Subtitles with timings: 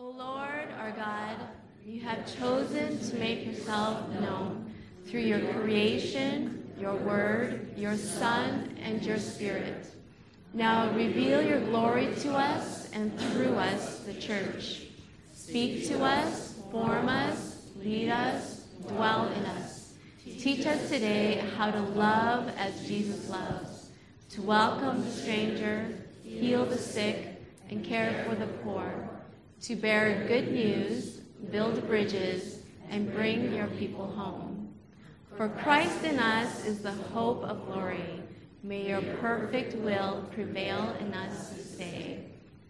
[0.00, 1.36] O Lord, our God,
[1.84, 4.72] you have chosen to make yourself known
[5.06, 9.88] through your creation, your word, your Son, and your Spirit.
[10.54, 14.82] Now reveal your glory to us and through us, the church.
[15.34, 19.94] Speak to us, form us, lead us, dwell in us.
[20.24, 23.88] Teach us today how to love as Jesus loves,
[24.30, 25.88] to welcome the stranger,
[26.22, 29.07] heal the sick, and care for the poor,
[29.62, 31.20] to bear good news,
[31.50, 32.60] build bridges,
[32.90, 34.68] and bring your people home.
[35.36, 38.22] For Christ in us is the hope of glory.
[38.62, 42.24] May your perfect will prevail in us this day.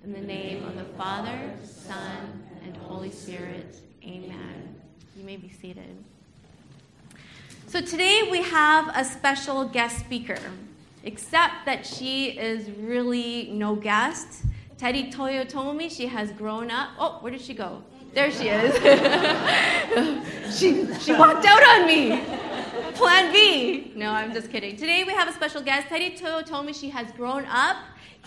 [0.04, 3.76] In the name of the Father, Son, and Holy Spirit.
[4.04, 4.76] Amen.
[5.16, 5.96] You may be seated.
[7.66, 10.38] So today we have a special guest speaker,
[11.04, 14.44] except that she is really no guest.
[14.78, 16.90] Teddy Toyotomi, she has grown up.
[17.00, 17.82] Oh, where did she go?
[18.14, 18.72] There she is.
[20.56, 22.22] she, she walked out on me.
[22.94, 23.90] Plan B.
[23.96, 24.76] No, I'm just kidding.
[24.76, 25.88] Today we have a special guest.
[25.88, 27.76] Teddy Toyotomi, she has grown up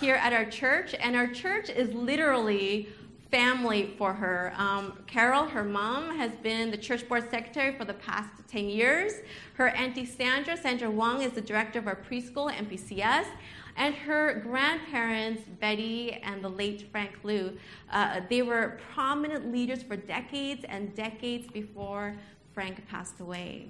[0.02, 2.90] here at our church, and our church is literally
[3.32, 4.54] family for her.
[4.58, 9.14] Um, Carol, her mom, has been the church board secretary for the past 10 years.
[9.54, 13.28] Her auntie Sandra, Sandra Wong, is the director of our preschool MPCS.
[13.76, 17.58] And her grandparents, Betty and the late Frank Liu,
[17.92, 22.16] uh, they were prominent leaders for decades and decades before
[22.54, 23.70] Frank passed away.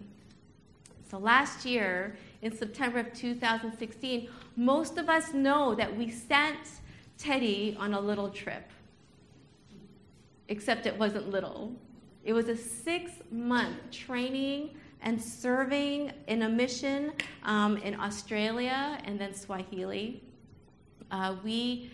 [1.09, 6.57] So last year, in September of 2016, most of us know that we sent
[7.17, 8.63] Teddy on a little trip
[10.51, 11.73] except it wasn't little.
[12.23, 14.71] It was a six month training
[15.01, 17.11] and serving in a mission
[17.43, 20.21] um, in Australia and then Swaziland.
[21.09, 21.91] Uh, we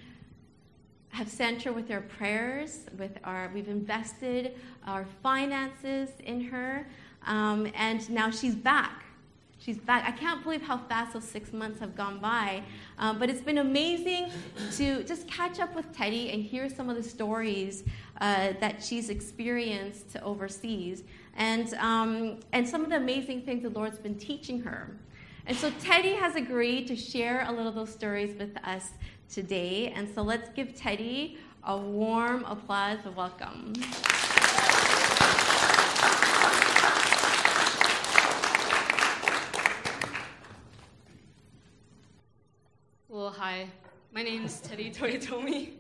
[1.09, 4.55] have sent her with our prayers, with our, we've invested
[4.85, 6.87] our finances in her,
[7.25, 9.03] um, and now she's back.
[9.59, 10.05] She's back.
[10.07, 12.61] I can't believe how fast those six months have gone by.
[12.99, 14.29] Um, but it's been amazing
[14.75, 17.83] to just catch up with Teddy and hear some of the stories
[18.21, 21.03] uh, that she's experienced overseas
[21.37, 24.97] and, um, and some of the amazing things the Lord's been teaching her.
[25.45, 28.89] And so Teddy has agreed to share a little of those stories with us
[29.29, 29.93] today.
[29.95, 33.73] And so let's give Teddy a warm applause of welcome.
[43.07, 43.67] Well, hi.
[44.11, 45.73] My name is Teddy Toyotomi,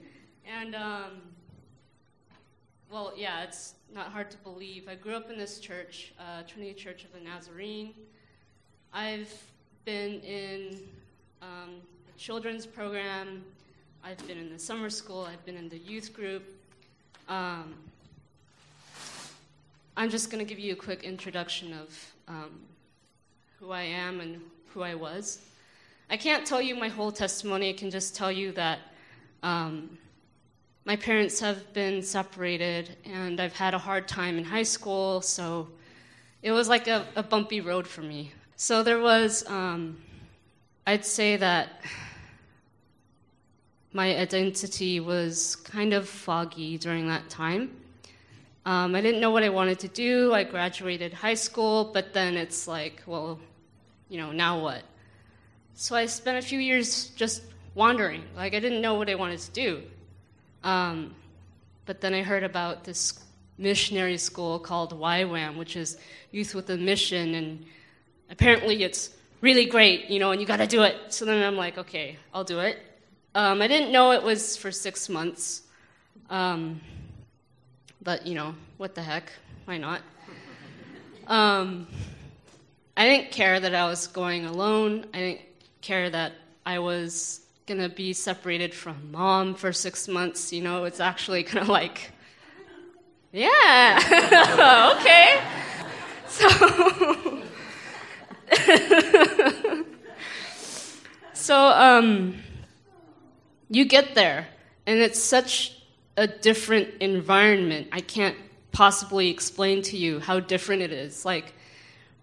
[0.45, 1.21] and um,
[2.91, 4.87] well, yeah, it's not hard to believe.
[4.87, 7.93] I grew up in this church, uh, Trinity Church of the Nazarene.
[8.93, 9.33] I've
[9.83, 10.79] been in
[11.41, 11.75] um,
[12.17, 13.43] children's program.
[14.03, 15.27] I've been in the summer school.
[15.29, 16.43] I've been in the youth group.
[17.27, 17.73] Um,
[19.97, 22.61] I'm just going to give you a quick introduction of um,
[23.59, 24.39] who I am and
[24.73, 25.41] who I was.
[26.09, 27.69] I can't tell you my whole testimony.
[27.69, 28.79] I can just tell you that
[29.43, 29.97] um,
[30.87, 35.67] my parents have been separated, and I've had a hard time in high school, so
[36.41, 38.31] it was like a, a bumpy road for me.
[38.55, 39.97] So there was, um,
[40.87, 41.81] I'd say that
[43.91, 47.75] my identity was kind of foggy during that time.
[48.65, 50.33] Um, I didn't know what I wanted to do.
[50.33, 53.41] I graduated high school, but then it's like, well,
[54.07, 54.83] you know, now what?
[55.73, 57.43] So I spent a few years just
[57.75, 58.23] wandering.
[58.37, 59.83] Like, I didn't know what I wanted to do.
[60.67, 61.15] Um,
[61.85, 63.23] but then I heard about this
[63.57, 65.97] missionary school called YWAM, which is
[66.31, 67.65] Youth with a Mission, and
[68.29, 70.95] apparently it's really great, you know, and you got to do it.
[71.07, 72.77] So then I'm like, okay, I'll do it.
[73.33, 75.61] Um, I didn't know it was for six months,
[76.29, 76.81] um,
[78.01, 79.31] but you know, what the heck?
[79.63, 80.01] Why not?
[81.27, 81.87] Um,
[82.97, 85.05] I didn't care that I was going alone.
[85.13, 85.41] I didn't
[85.79, 86.33] care that
[86.65, 90.53] I was going to be separated from mom for six months.
[90.53, 92.11] You know, it's actually kind of like,
[93.33, 95.41] yeah, okay.
[96.27, 97.43] So,
[101.33, 102.37] so um,
[103.69, 104.47] you get there,
[104.85, 105.77] and it's such
[106.15, 107.89] a different environment.
[107.91, 108.37] I can't
[108.71, 111.25] possibly explain to you how different it is.
[111.25, 111.53] Like,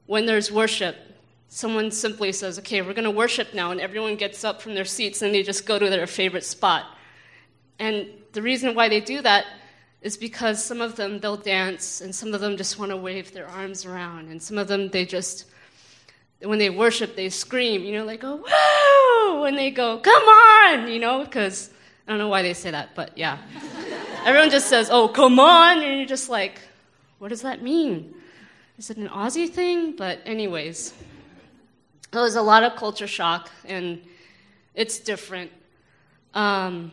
[0.06, 0.96] when there's worship,
[1.54, 4.84] someone simply says, okay, we're going to worship now, and everyone gets up from their
[4.84, 6.84] seats and they just go to their favorite spot.
[7.78, 9.46] And the reason why they do that
[10.02, 13.32] is because some of them they'll dance, and some of them just want to wave
[13.32, 15.44] their arms around, and some of them they just,
[16.42, 19.42] when they worship, they scream, you know, like, oh, go, woo!
[19.42, 21.70] When they go, come on, you know, because
[22.08, 23.38] I don't know why they say that, but yeah.
[24.24, 25.84] Everyone just says, oh, come on.
[25.84, 26.60] And you're just like,
[27.20, 28.12] what does that mean?
[28.76, 29.94] Is it an Aussie thing?
[29.94, 30.92] But, anyways,
[32.20, 34.00] it was a lot of culture shock, and
[34.74, 35.50] it's different.
[36.34, 36.92] Um,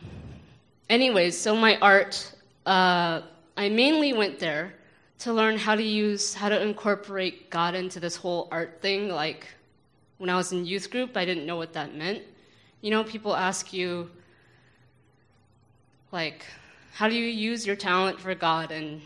[0.88, 2.34] anyways, so my art,
[2.66, 3.22] uh,
[3.56, 4.74] I mainly went there
[5.20, 9.08] to learn how to use, how to incorporate God into this whole art thing.
[9.08, 9.46] Like
[10.18, 12.22] when I was in youth group, I didn't know what that meant.
[12.80, 14.10] You know, people ask you,
[16.10, 16.44] like,
[16.92, 18.72] how do you use your talent for God?
[18.72, 19.00] And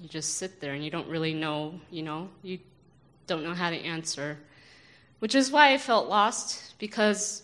[0.00, 2.58] you just sit there and you don't really know, you know, you
[3.26, 4.38] don't know how to answer.
[5.20, 7.42] Which is why I felt lost because,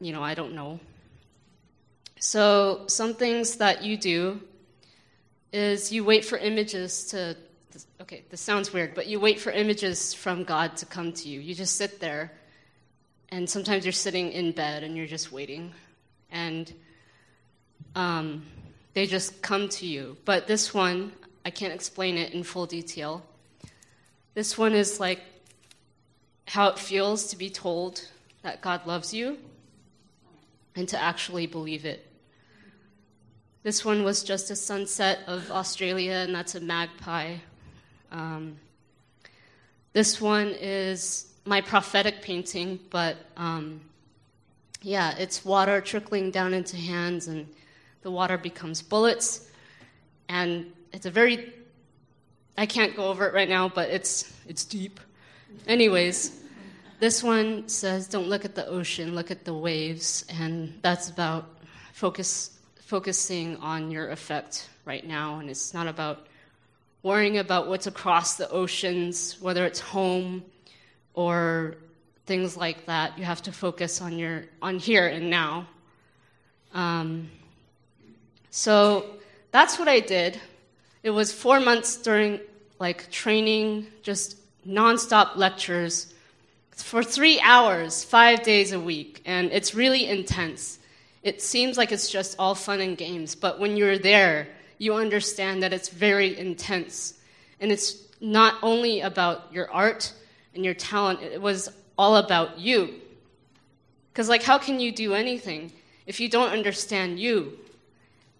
[0.00, 0.78] you know, I don't know.
[2.20, 4.40] So, some things that you do
[5.52, 7.36] is you wait for images to,
[8.00, 11.40] okay, this sounds weird, but you wait for images from God to come to you.
[11.40, 12.32] You just sit there,
[13.30, 15.72] and sometimes you're sitting in bed and you're just waiting.
[16.30, 16.72] And
[17.94, 18.44] um,
[18.94, 20.16] they just come to you.
[20.24, 21.12] But this one,
[21.44, 23.22] I can't explain it in full detail.
[24.34, 25.20] This one is like
[26.46, 28.06] how it feels to be told
[28.42, 29.38] that God loves you
[30.76, 32.06] and to actually believe it.
[33.62, 37.36] This one was just a sunset of Australia, and that's a magpie.
[38.12, 38.56] Um,
[39.94, 43.80] this one is my prophetic painting, but um,
[44.82, 47.46] yeah, it's water trickling down into hands, and
[48.02, 49.48] the water becomes bullets.
[50.28, 51.54] And it's a very,
[52.58, 55.00] I can't go over it right now, but it's, it's deep.
[55.66, 56.40] Anyways,
[57.00, 60.24] this one says, Don't look at the ocean, look at the waves.
[60.28, 61.48] And that's about
[61.92, 62.50] focus
[62.84, 66.26] focusing on your effect right now, and it's not about
[67.02, 70.44] worrying about what's across the oceans, whether it's home
[71.14, 71.76] or
[72.26, 73.18] things like that.
[73.18, 75.66] You have to focus on your on here and now.
[76.72, 77.30] Um,
[78.50, 79.06] so
[79.50, 80.40] that's what I did.
[81.02, 82.40] It was four months during
[82.78, 86.12] like training, just nonstop lectures
[86.72, 90.78] for three hours, five days a week, and it's really intense
[91.24, 94.46] it seems like it's just all fun and games, but when you're there,
[94.76, 97.14] you understand that it's very intense.
[97.60, 100.12] And it's not only about your art
[100.54, 103.00] and your talent, it was all about you.
[104.12, 105.72] Because, like, how can you do anything
[106.06, 107.58] if you don't understand you?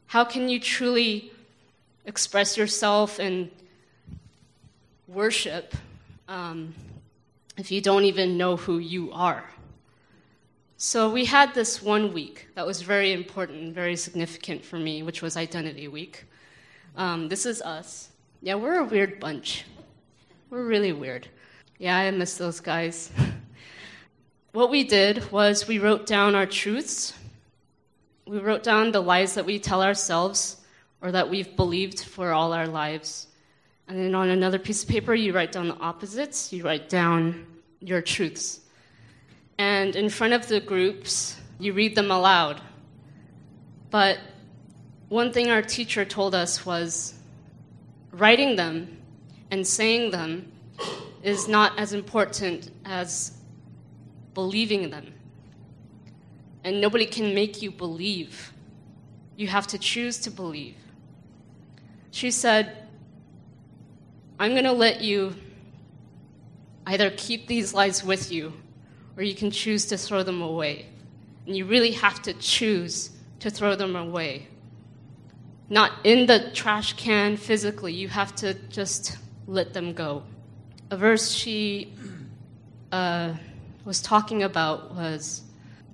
[0.06, 1.32] How can you truly
[2.04, 3.50] express yourself and
[5.08, 5.74] worship
[6.28, 6.74] um,
[7.56, 9.44] if you don't even know who you are?
[10.76, 15.02] So we had this one week that was very important and very significant for me,
[15.02, 16.24] which was Identity Week.
[16.96, 18.10] Um, this is us.
[18.42, 19.64] Yeah, we're a weird bunch.
[20.50, 21.28] We're really weird.
[21.78, 23.10] Yeah, I miss those guys.
[24.52, 27.14] what we did was we wrote down our truths.
[28.26, 30.58] We wrote down the lies that we tell ourselves
[31.00, 33.28] or that we've believed for all our lives.
[33.86, 36.52] And then on another piece of paper, you write down the opposites.
[36.52, 37.46] You write down
[37.80, 38.60] your truths
[39.58, 42.60] and in front of the groups, you read them aloud.
[43.90, 44.18] But
[45.08, 47.14] one thing our teacher told us was
[48.10, 48.98] writing them
[49.50, 50.50] and saying them
[51.22, 53.32] is not as important as
[54.34, 55.14] believing them.
[56.64, 58.52] And nobody can make you believe.
[59.36, 60.76] You have to choose to believe.
[62.10, 62.83] She said,
[64.38, 65.34] I'm going to let you
[66.86, 68.52] either keep these lies with you
[69.16, 70.86] or you can choose to throw them away.
[71.46, 73.10] And you really have to choose
[73.40, 74.48] to throw them away.
[75.68, 80.24] Not in the trash can physically, you have to just let them go.
[80.90, 81.92] A verse she
[82.92, 83.34] uh,
[83.84, 85.42] was talking about was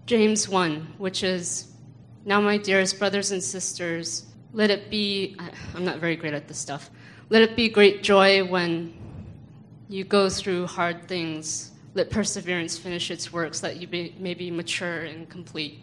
[0.07, 1.67] James 1, which is
[2.25, 5.37] Now, my dearest brothers and sisters, let it be,
[5.75, 6.91] I'm not very great at this stuff,
[7.31, 8.93] let it be great joy when
[9.89, 14.51] you go through hard things let perseverance finish its work so that you may be
[14.51, 15.81] mature and complete.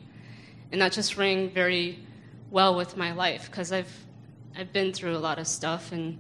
[0.72, 2.00] And that just rang very
[2.50, 3.92] well with my life because I've,
[4.58, 6.18] I've been through a lot of stuff and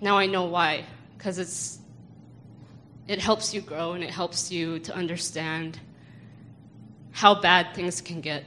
[0.00, 0.84] now I know why.
[1.16, 1.78] Because it's,
[3.08, 5.80] it helps you grow and it helps you to understand
[7.10, 8.44] how bad things can get.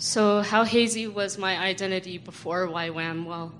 [0.00, 3.24] So, how hazy was my identity before YWAM?
[3.24, 3.52] Well,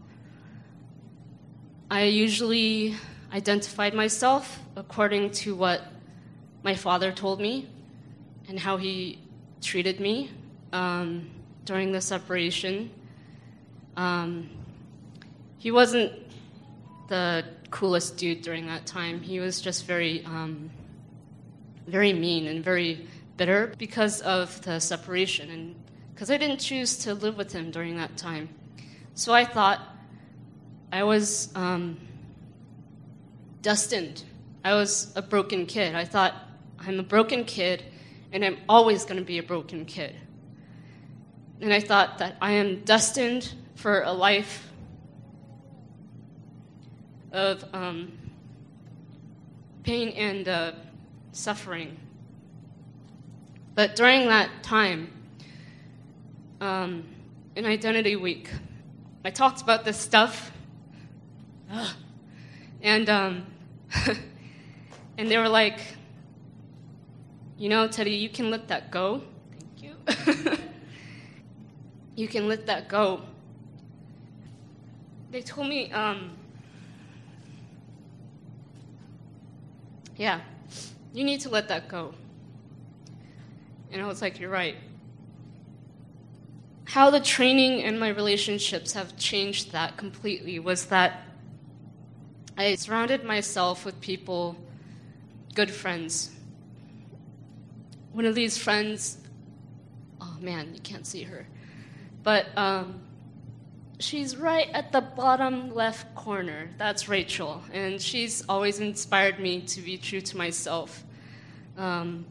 [1.90, 2.94] I usually
[3.32, 5.82] identified myself according to what
[6.62, 7.66] my father told me
[8.46, 9.18] and how he
[9.60, 10.30] treated me
[10.72, 11.28] um,
[11.64, 12.92] during the separation.
[13.96, 14.48] Um,
[15.58, 16.12] he wasn't
[17.08, 19.22] the coolest dude during that time.
[19.22, 20.70] He was just very, um,
[21.88, 25.74] very mean and very bitter because of the separation and
[26.18, 28.48] because I didn't choose to live with him during that time.
[29.14, 29.80] So I thought
[30.90, 31.96] I was um,
[33.62, 34.24] destined.
[34.64, 35.94] I was a broken kid.
[35.94, 36.34] I thought
[36.80, 37.84] I'm a broken kid,
[38.32, 40.16] and I'm always going to be a broken kid.
[41.60, 44.72] And I thought that I am destined for a life
[47.30, 48.18] of um,
[49.84, 50.72] pain and uh,
[51.30, 51.96] suffering.
[53.76, 55.12] But during that time,
[56.60, 57.04] um,
[57.54, 58.50] in Identity Week,
[59.24, 60.52] I talked about this stuff,
[61.70, 61.88] Ugh.
[62.82, 63.46] and um,
[65.18, 65.80] and they were like,
[67.58, 69.22] you know, Teddy, you can let that go.
[69.76, 70.58] Thank you.
[72.16, 73.22] you can let that go.
[75.30, 76.30] They told me, um,
[80.16, 80.40] yeah,
[81.12, 82.14] you need to let that go.
[83.92, 84.76] And I was like, you're right.
[86.88, 91.20] How the training and my relationships have changed that completely was that
[92.56, 94.56] I surrounded myself with people,
[95.54, 96.30] good friends.
[98.12, 99.18] One of these friends,
[100.18, 101.46] oh man, you can't see her,
[102.22, 103.00] but um,
[103.98, 106.70] she's right at the bottom left corner.
[106.78, 111.04] That's Rachel, and she's always inspired me to be true to myself.
[111.76, 112.24] Um,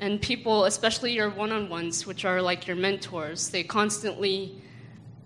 [0.00, 4.54] and people, especially your one on ones, which are like your mentors, they constantly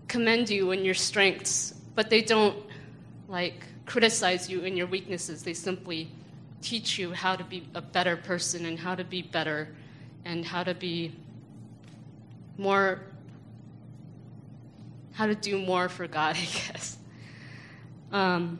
[0.07, 2.57] commend you in your strengths, but they don't
[3.29, 5.43] like criticize you in your weaknesses.
[5.43, 6.09] They simply
[6.63, 9.69] teach you how to be a better person and how to be better
[10.25, 11.13] and how to be
[12.59, 13.01] more,
[15.13, 16.99] how to do more for God, I guess.
[18.13, 18.59] Um,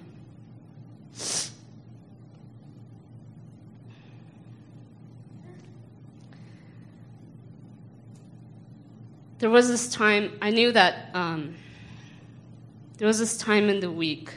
[9.41, 11.55] there was this time, I knew that um,
[12.99, 14.31] there was this time in the week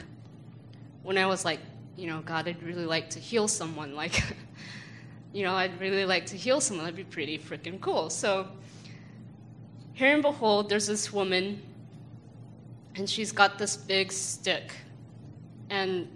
[1.02, 1.60] when I was like,
[1.94, 3.94] you know, God, I'd really like to heal someone.
[4.04, 4.22] Like,
[5.32, 6.86] you know, I'd really like to heal someone.
[6.86, 8.08] That'd be pretty freaking cool.
[8.08, 8.48] So,
[9.92, 11.60] here and behold, there's this woman,
[12.94, 14.72] and she's got this big stick.
[15.70, 16.08] And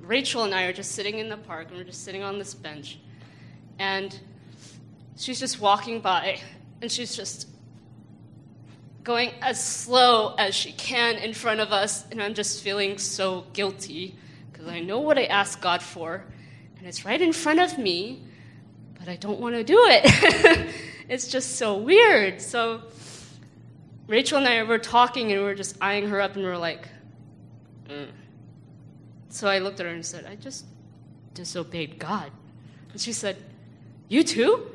[0.00, 2.54] Rachel and I are just sitting in the park, and we're just sitting on this
[2.54, 2.98] bench.
[3.78, 4.18] And
[5.16, 6.40] she's just walking by,
[6.80, 7.46] and she's just
[9.04, 13.46] going as slow as she can in front of us, and I'm just feeling so
[13.52, 14.16] guilty
[14.50, 16.24] because I know what I asked God for,
[16.78, 18.22] and it's right in front of me,
[18.98, 20.74] but I don't want to do it.
[21.08, 22.40] it's just so weird.
[22.40, 22.82] So
[24.06, 26.58] Rachel and I were talking, and we were just eyeing her up, and we were
[26.58, 26.88] like,
[27.88, 28.08] mm.
[29.28, 30.64] so I looked at her and said, I just
[31.34, 32.30] disobeyed God.
[32.92, 33.36] And she said,
[34.08, 34.70] You too?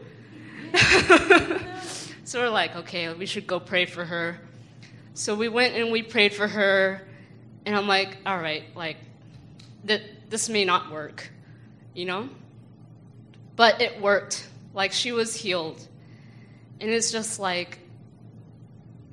[2.27, 4.37] So we're like, okay, we should go pray for her.
[5.13, 7.07] So we went and we prayed for her,
[7.65, 8.97] and I'm like, all right, like,
[9.87, 11.31] th- this may not work,
[11.93, 12.27] you know?
[13.55, 14.45] But it worked.
[14.73, 15.79] Like, she was healed.
[16.81, 17.79] And it's just like,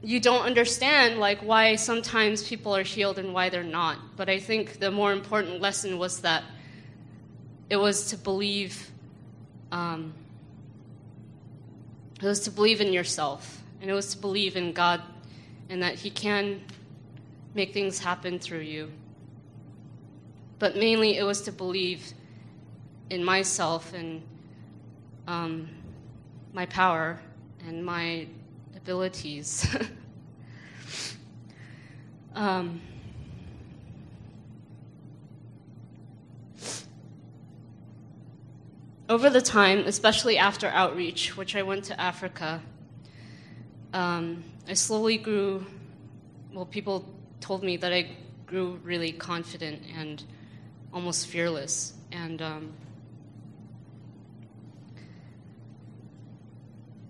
[0.03, 4.39] you don't understand like why sometimes people are healed and why they're not but i
[4.39, 6.45] think the more important lesson was that
[7.71, 8.91] it was to believe
[9.73, 10.13] um,
[12.25, 15.03] it was to believe in yourself, and it was to believe in God
[15.69, 16.63] and that He can
[17.55, 18.91] make things happen through you.
[20.59, 22.13] But mainly, it was to believe
[23.11, 24.23] in myself and
[25.27, 25.69] um,
[26.53, 27.19] my power
[27.67, 28.27] and my
[28.77, 29.67] abilities.
[32.35, 32.81] um,
[39.09, 42.63] over the time, especially after outreach, which I went to Africa,
[43.93, 45.67] um, I slowly grew.
[46.53, 47.05] Well, people
[47.41, 50.23] told me that I grew really confident and
[50.93, 51.95] almost fearless.
[52.13, 52.73] And um,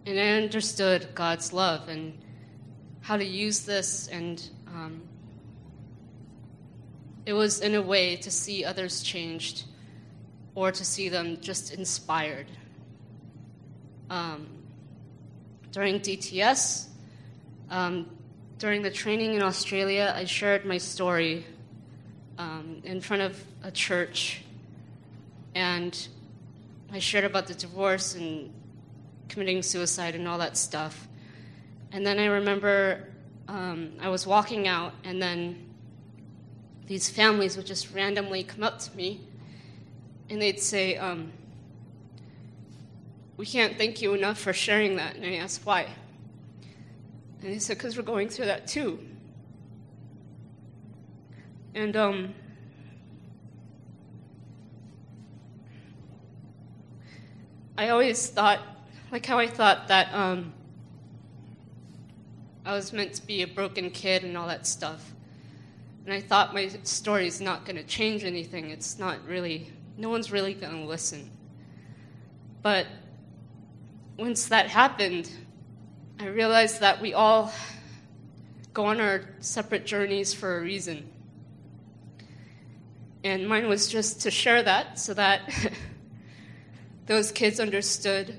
[0.06, 2.18] and I understood God's love and
[3.02, 5.02] how to use this, and um,
[7.26, 9.64] it was in a way to see others changed
[10.54, 12.46] or to see them just inspired.
[14.10, 14.46] Um,
[15.72, 16.86] during DTS,
[17.70, 18.08] um,
[18.58, 21.44] during the training in Australia, I shared my story
[22.38, 24.42] um, in front of a church,
[25.54, 26.08] and
[26.92, 28.52] I shared about the divorce and
[29.28, 31.08] committing suicide and all that stuff.
[31.90, 33.08] And then I remember
[33.48, 35.64] um, I was walking out, and then
[36.86, 39.20] these families would just randomly come up to me
[40.30, 41.32] and they'd say, um,
[43.36, 45.16] We can't thank you enough for sharing that.
[45.16, 45.88] And I asked why.
[47.42, 48.98] And he said, Because we're going through that too.
[51.74, 52.34] And, um,
[57.76, 58.60] I always thought,
[59.10, 60.52] like how I thought that um,
[62.64, 65.12] I was meant to be a broken kid and all that stuff.
[66.04, 68.70] And I thought my story is not going to change anything.
[68.70, 71.30] It's not really, no one's really going to listen.
[72.62, 72.86] But
[74.16, 75.30] once that happened,
[76.18, 77.52] I realized that we all
[78.72, 81.08] go on our separate journeys for a reason.
[83.22, 85.42] And mine was just to share that so that
[87.06, 88.36] those kids understood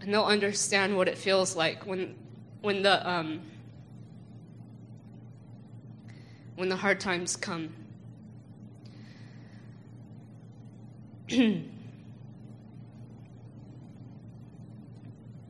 [0.00, 2.14] and they'll understand what it feels like when,
[2.60, 3.40] when, the, um,
[6.56, 7.70] when the hard times come.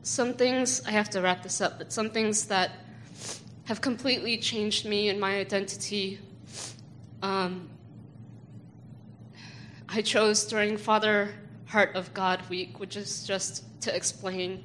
[0.02, 2.70] some things, I have to wrap this up, but some things that
[3.64, 6.18] have completely changed me and my identity.
[7.20, 7.68] Um,
[9.88, 11.34] I chose during Father
[11.66, 14.64] Heart of God Week, which is just to explain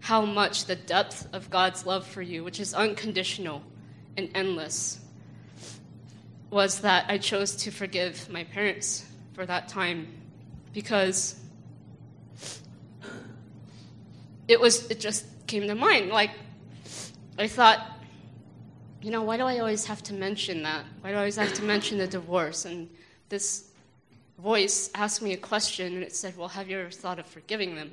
[0.00, 3.62] how much the depth of God's love for you, which is unconditional
[4.18, 5.00] and endless,
[6.50, 10.08] was that I chose to forgive my parents for that time
[10.76, 11.36] because
[14.46, 16.10] it was it just came to mind.
[16.10, 16.32] Like
[17.38, 17.98] I thought,
[19.00, 20.84] you know, why do I always have to mention that?
[21.00, 22.66] Why do I always have to mention the divorce?
[22.66, 22.90] And
[23.30, 23.70] this
[24.38, 27.74] voice asked me a question, and it said, "Well, have you ever thought of forgiving
[27.74, 27.92] them?"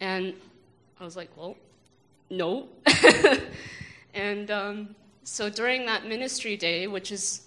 [0.00, 0.32] And
[0.98, 1.58] I was like, "Well,
[2.30, 2.68] no."
[4.14, 7.45] and um, so during that ministry day, which is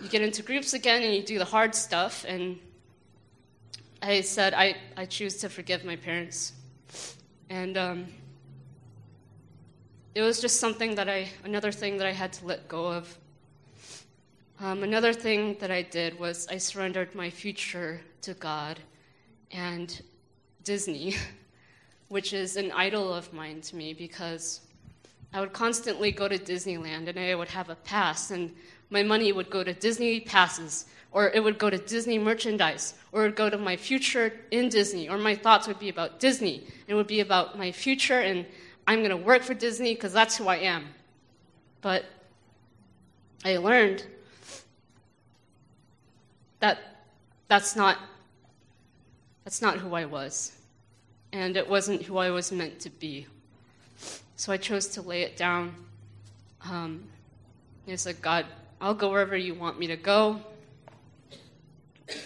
[0.00, 2.58] you get into groups again and you do the hard stuff, and
[4.00, 6.52] I said, I, I choose to forgive my parents.
[7.50, 8.06] And um,
[10.14, 13.18] it was just something that I, another thing that I had to let go of.
[14.60, 18.80] Um, another thing that I did was I surrendered my future to God
[19.50, 20.00] and
[20.64, 21.16] Disney,
[22.08, 24.60] which is an idol of mine to me because
[25.32, 28.54] I would constantly go to Disneyland and I would have a pass, and
[28.90, 33.22] my money would go to Disney passes or it would go to Disney merchandise, or
[33.22, 36.66] it would go to my future in Disney, or my thoughts would be about Disney.
[36.86, 38.44] It would be about my future, and
[38.86, 40.86] I'm going to work for Disney because that's who I am.
[41.80, 42.04] But
[43.44, 44.04] I learned
[46.60, 46.78] that
[47.46, 47.98] that's not
[49.44, 50.52] that's not who I was,
[51.32, 53.26] and it wasn't who I was meant to be.
[54.36, 55.74] So I chose to lay it down.
[56.68, 57.04] Um,
[57.88, 58.44] I said, God,
[58.80, 60.40] I'll go wherever you want me to go.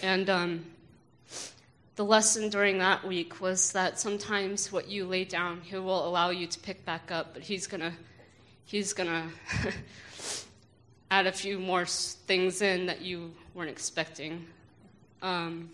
[0.03, 0.65] And um,
[1.95, 6.29] the lesson during that week was that sometimes what you lay down, He will allow
[6.29, 7.93] you to pick back up, but He's gonna,
[8.65, 9.29] He's gonna
[11.11, 14.45] add a few more things in that you weren't expecting.
[15.23, 15.71] Um,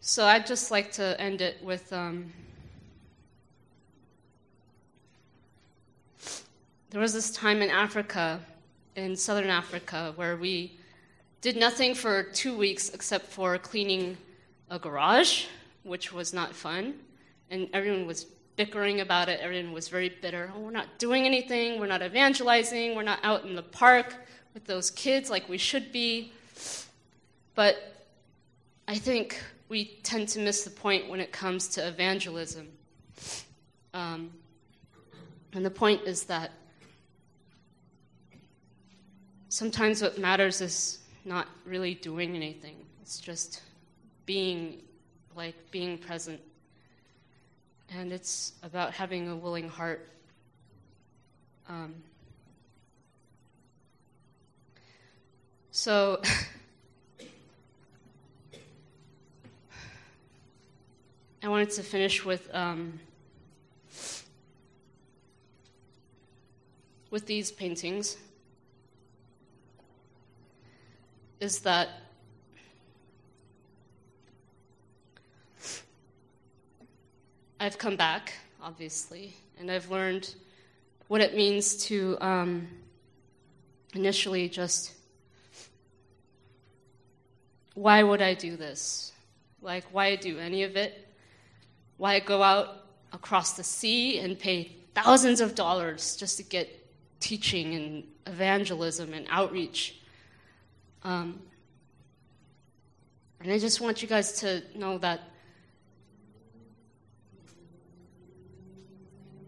[0.00, 1.92] so I'd just like to end it with.
[1.92, 2.32] Um,
[6.94, 8.38] there was this time in Africa
[8.94, 10.78] in southern Africa where we
[11.40, 14.16] did nothing for two weeks except for cleaning
[14.70, 15.46] a garage,
[15.82, 16.94] which was not fun.
[17.50, 19.40] And everyone was bickering about it.
[19.40, 20.52] Everyone was very bitter.
[20.54, 21.80] Oh, we're not doing anything.
[21.80, 22.94] We're not evangelizing.
[22.94, 24.14] We're not out in the park
[24.54, 26.32] with those kids like we should be.
[27.56, 28.06] But
[28.86, 32.68] I think we tend to miss the point when it comes to evangelism.
[33.92, 34.30] Um,
[35.54, 36.52] and the point is that
[39.54, 42.74] sometimes what matters is not really doing anything.
[43.00, 43.62] It's just
[44.26, 44.82] being,
[45.36, 46.40] like, being present.
[47.96, 50.08] And it's about having a willing heart.
[51.68, 51.94] Um,
[55.70, 56.20] so,
[61.44, 62.98] I wanted to finish with um,
[67.10, 68.16] with these paintings.
[71.40, 71.88] Is that
[77.60, 80.34] I've come back, obviously, and I've learned
[81.08, 82.68] what it means to um,
[83.94, 84.92] initially just
[87.74, 89.12] why would I do this?
[89.60, 91.08] Like, why do any of it?
[91.96, 96.68] Why go out across the sea and pay thousands of dollars just to get
[97.20, 100.00] teaching and evangelism and outreach?
[101.04, 101.40] Um,
[103.40, 105.20] and I just want you guys to know that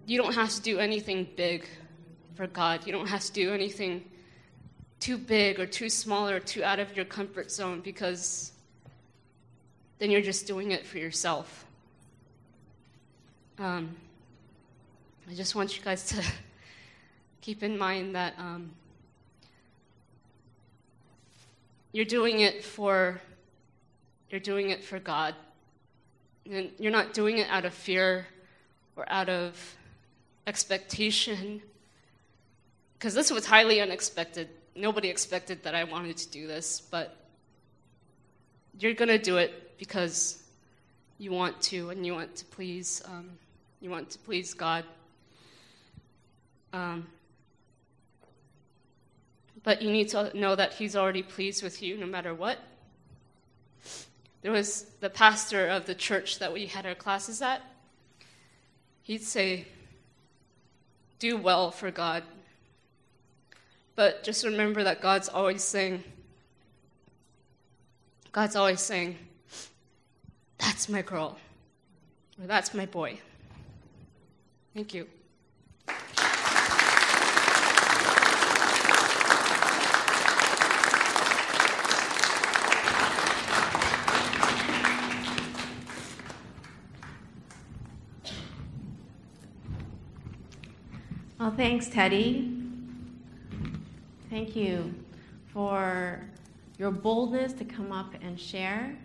[0.07, 1.66] you don't have to do anything big
[2.35, 2.87] for God.
[2.87, 4.05] You don't have to do anything
[5.01, 8.53] too big or too small or too out of your comfort zone because
[9.99, 11.64] then you're just doing it for yourself.
[13.59, 13.97] Um,
[15.31, 16.23] I just want you guys to
[17.40, 18.71] keep in mind that um,
[21.97, 23.19] you're doing it for
[24.29, 25.35] you're doing it for God.
[26.45, 28.27] And you're not doing it out of fear
[28.97, 29.77] or out of
[30.47, 31.63] expectation.
[32.99, 34.51] Because this was highly unexpected.
[34.75, 37.17] Nobody expected that I wanted to do this, but
[38.79, 40.43] you're going to do it because
[41.17, 43.31] you want to and you want to please um,
[43.81, 44.85] you want to please God.
[46.75, 47.07] Um,
[49.66, 52.57] but you need to know that He's already pleased with you no matter what.
[54.42, 57.62] There was the pastor of the church that we had our classes at.
[59.02, 59.66] He'd say,
[61.18, 62.22] Do well for God.
[63.96, 66.05] But just remember that God's always saying,
[68.31, 69.16] God's always saying,
[70.59, 71.38] That's my girl,
[72.40, 73.18] or that's my boy.
[74.74, 75.09] Thank you.
[91.46, 92.48] Well, thanks, Teddy.
[94.31, 94.94] Thank you
[95.48, 96.20] for
[96.79, 98.96] your boldness to come up and share.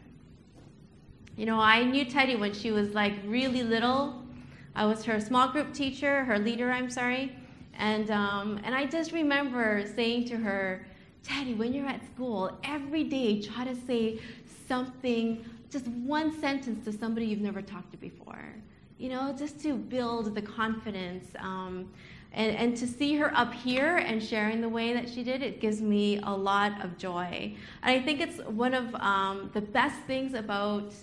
[1.36, 4.24] You know, I knew Teddy when she was like really little.
[4.76, 7.36] I was her small group teacher, her leader, I'm sorry.
[7.80, 10.86] And, um, and I just remember saying to her,
[11.24, 14.20] Teddy, when you're at school, every day try to say
[14.68, 18.54] something, just one sentence to somebody you've never talked to before.
[19.00, 21.26] You know, just to build the confidence.
[21.40, 21.90] Um,
[22.34, 25.60] and, and to see her up here and sharing the way that she did, it
[25.60, 27.54] gives me a lot of joy.
[27.84, 30.94] And I think it's one of um, the best things about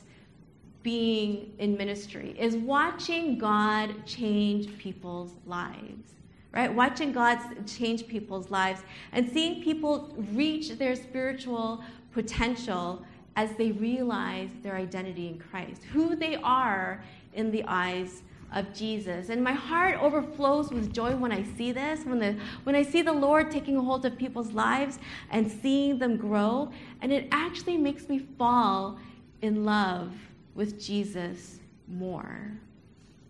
[0.82, 6.14] being in ministry is watching God change people's lives.
[6.50, 6.72] Right?
[6.72, 8.80] Watching God change people's lives
[9.12, 13.04] and seeing people reach their spiritual potential
[13.36, 19.28] as they realize their identity in Christ, who they are in the eyes of Jesus.
[19.28, 23.02] And my heart overflows with joy when I see this, when, the, when I see
[23.02, 24.98] the Lord taking hold of people's lives
[25.30, 26.70] and seeing them grow.
[27.02, 28.98] And it actually makes me fall
[29.42, 30.12] in love
[30.54, 32.52] with Jesus more.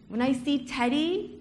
[0.08, 1.40] When I see Teddy,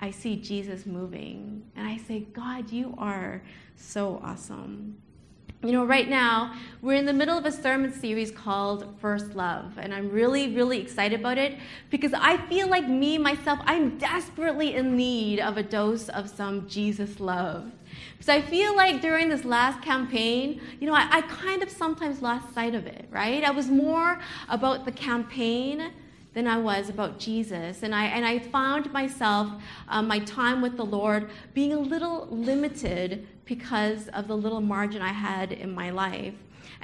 [0.00, 1.62] I see Jesus moving.
[1.76, 3.42] And I say, God, you are
[3.76, 4.96] so awesome.
[5.64, 9.78] You know, right now, we're in the middle of a sermon series called First Love,
[9.78, 11.56] and I'm really, really excited about it
[11.88, 16.68] because I feel like me, myself, I'm desperately in need of a dose of some
[16.68, 17.70] Jesus love.
[18.14, 22.22] Because I feel like during this last campaign, you know, I, I kind of sometimes
[22.22, 23.44] lost sight of it, right?
[23.44, 25.92] I was more about the campaign
[26.34, 27.82] than I was about Jesus.
[27.82, 29.50] And I, and I found myself,
[29.88, 35.02] um, my time with the Lord, being a little limited because of the little margin
[35.02, 36.34] I had in my life.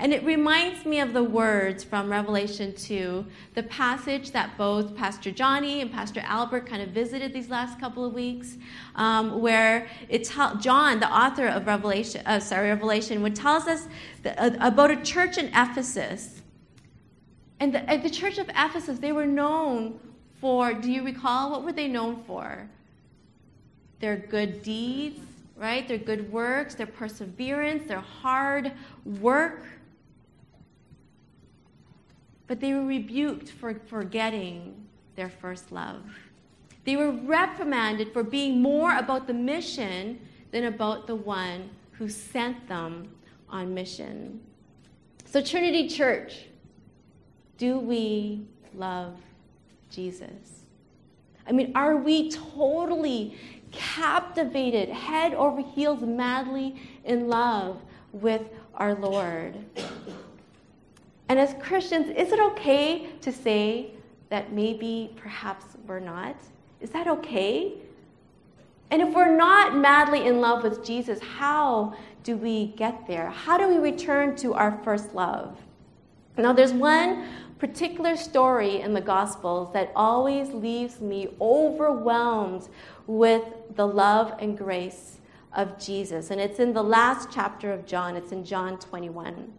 [0.00, 5.32] And it reminds me of the words from Revelation 2, the passage that both Pastor
[5.32, 8.58] Johnny and Pastor Albert kind of visited these last couple of weeks,
[8.94, 13.88] um, where it's John, the author of Revelation, uh, sorry, Revelation, would tells us
[14.22, 16.37] the, uh, about a church in Ephesus.
[17.60, 19.98] And the, at the church of Ephesus, they were known
[20.40, 22.68] for, do you recall, what were they known for?
[24.00, 25.20] Their good deeds,
[25.56, 25.86] right?
[25.88, 28.72] Their good works, their perseverance, their hard
[29.04, 29.64] work.
[32.46, 36.04] But they were rebuked for forgetting their first love.
[36.84, 40.20] They were reprimanded for being more about the mission
[40.52, 43.08] than about the one who sent them
[43.50, 44.40] on mission.
[45.26, 46.46] So, Trinity Church,
[47.58, 48.40] do we
[48.74, 49.14] love
[49.90, 50.64] Jesus?
[51.46, 53.36] I mean, are we totally
[53.72, 57.80] captivated, head over heels, madly in love
[58.12, 58.42] with
[58.74, 59.56] our Lord.
[61.28, 63.90] And as Christians, is it okay to say
[64.30, 66.36] that maybe, perhaps we're not?
[66.80, 67.74] Is that okay?
[68.90, 71.94] And if we're not madly in love with Jesus, how
[72.24, 73.28] do we get there?
[73.28, 75.58] How do we return to our first love?
[76.38, 77.26] Now, there's one
[77.58, 82.68] particular story in the Gospels that always leaves me overwhelmed
[83.06, 83.42] with
[83.74, 85.18] the love and grace
[85.52, 86.30] of Jesus.
[86.30, 89.52] And it's in the last chapter of John, it's in John 21.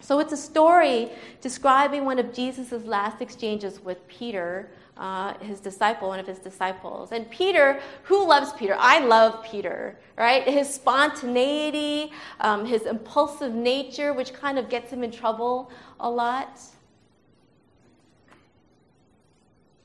[0.00, 1.10] So it's a story
[1.40, 7.12] describing one of Jesus' last exchanges with Peter uh, his disciple, one of his disciples.
[7.12, 8.76] And Peter, who loves Peter?
[8.78, 10.42] I love Peter, right?
[10.42, 16.60] His spontaneity, um, his impulsive nature, which kind of gets him in trouble a lot.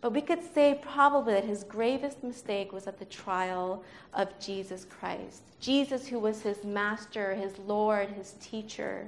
[0.04, 4.84] But we could say probably that his gravest mistake was at the trial of Jesus
[4.84, 5.44] Christ.
[5.62, 9.08] Jesus, who was his master, his Lord, his teacher.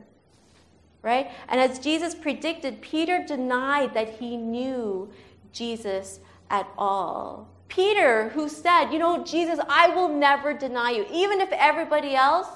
[1.02, 1.32] Right?
[1.50, 5.12] And as Jesus predicted, Peter denied that he knew
[5.52, 7.50] Jesus at all.
[7.68, 11.06] Peter, who said, You know, Jesus, I will never deny you.
[11.12, 12.48] Even if everybody else,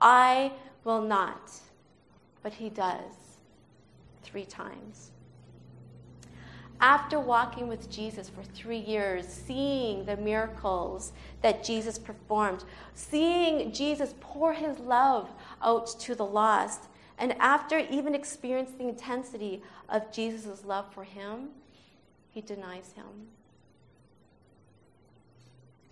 [0.00, 0.50] I
[0.82, 1.52] will not.
[2.42, 3.38] But he does
[4.24, 5.12] three times
[6.80, 14.14] after walking with Jesus for three years, seeing the miracles that Jesus performed, seeing Jesus
[14.20, 15.30] pour his love
[15.62, 16.84] out to the lost,
[17.18, 21.48] and after even experiencing the intensity of Jesus' love for him,
[22.30, 23.28] he denies him.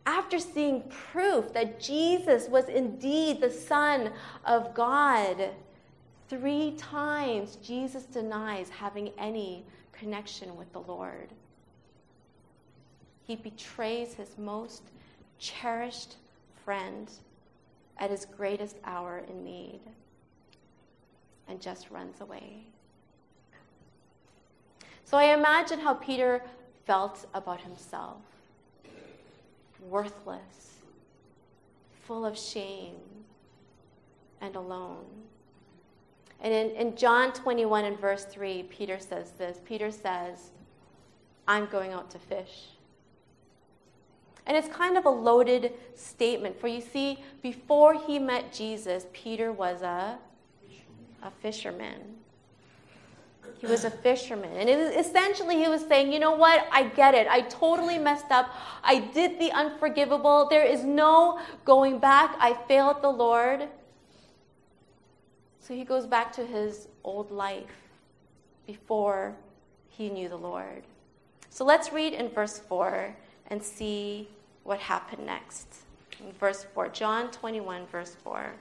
[0.05, 4.11] After seeing proof that Jesus was indeed the Son
[4.45, 5.51] of God,
[6.29, 9.65] three times Jesus denies having any
[10.03, 11.29] connection with the Lord.
[13.25, 14.83] He betrays his most
[15.39, 16.17] cherished
[16.65, 17.09] friend
[17.99, 19.79] at his greatest hour in need
[21.49, 22.65] and just runs away.
[25.05, 26.43] So I imagine how Peter
[26.85, 28.23] felt about himself
[29.89, 30.79] worthless,
[32.07, 32.95] full of shame,
[34.41, 35.07] and alone.
[36.43, 40.51] And in, in John 21 and verse 3, Peter says this Peter says,
[41.49, 42.67] I'm going out to fish.
[44.47, 49.53] And it's kind of a loaded statement, for you see, before he met Jesus, Peter
[49.53, 50.19] was a,
[51.23, 52.01] a fisherman.
[53.59, 54.69] He was a fisherman.
[54.69, 56.67] And essentially, he was saying, you know what?
[56.73, 57.29] I get it.
[57.29, 58.53] I totally messed up.
[58.83, 60.49] I did the unforgivable.
[60.51, 62.35] There is no going back.
[62.41, 63.69] I failed the Lord.
[65.63, 67.89] So he goes back to his old life
[68.67, 69.37] before
[69.89, 70.83] he knew the Lord.
[71.51, 73.15] So let's read in verse 4
[73.47, 74.29] and see
[74.65, 75.69] what happened next.
[76.19, 78.53] In verse 4, John 21, verse 4.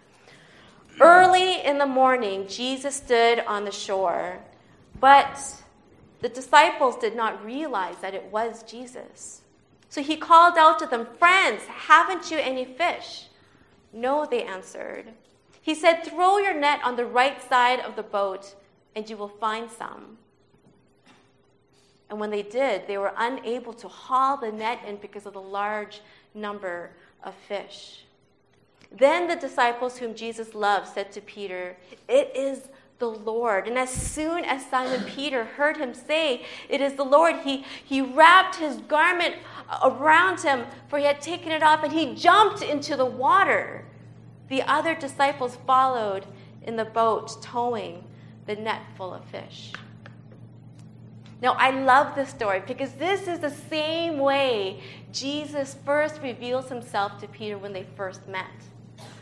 [1.00, 4.38] Early in the morning, Jesus stood on the shore,
[5.00, 5.40] but
[6.20, 9.42] the disciples did not realize that it was Jesus.
[9.90, 13.26] So he called out to them, Friends, haven't you any fish?
[13.92, 15.14] No, they answered.
[15.62, 18.56] He said, Throw your net on the right side of the boat,
[18.95, 20.17] and you will find some.
[22.10, 25.41] And when they did, they were unable to haul the net in because of the
[25.41, 26.02] large
[26.34, 26.91] number
[27.24, 28.04] of fish.
[28.91, 31.78] Then the disciples whom Jesus loved said to Peter,
[32.10, 32.67] It is
[33.00, 33.67] the Lord.
[33.67, 38.02] And as soon as Simon Peter heard him say, It is the Lord, he, he
[38.02, 39.36] wrapped his garment
[39.82, 43.86] around him, for he had taken it off, and he jumped into the water.
[44.52, 46.26] The other disciples followed
[46.64, 48.04] in the boat, towing
[48.48, 49.72] the net full of fish.
[51.42, 54.82] Now, I love this story because this is the same way
[55.14, 58.52] Jesus first reveals himself to Peter when they first met.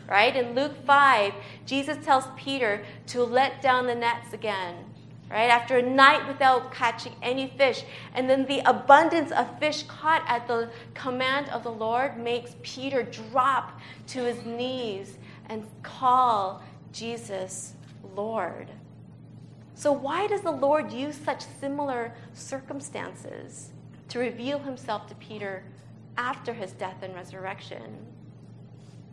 [0.08, 0.34] Right?
[0.34, 1.32] In Luke 5,
[1.64, 4.84] Jesus tells Peter to let down the nets again.
[5.30, 5.48] Right?
[5.48, 7.84] After a night without catching any fish.
[8.14, 13.04] And then the abundance of fish caught at the command of the Lord makes Peter
[13.04, 16.62] drop to his knees and call
[16.92, 17.74] Jesus
[18.16, 18.68] Lord.
[19.74, 23.70] So, why does the Lord use such similar circumstances
[24.08, 25.62] to reveal himself to Peter
[26.18, 28.09] after his death and resurrection?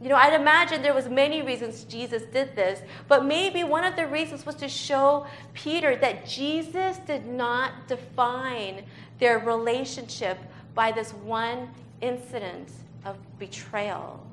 [0.01, 3.95] You know, I'd imagine there was many reasons Jesus did this, but maybe one of
[3.95, 8.83] the reasons was to show Peter that Jesus did not define
[9.19, 10.37] their relationship
[10.75, 11.69] by this one
[12.01, 12.69] incident
[13.05, 14.23] of betrayal.